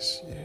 [0.00, 0.43] Yeah.